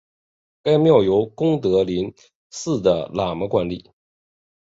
[0.63, 2.11] 该庙由功德林
[2.49, 3.91] 寺的喇嘛管理。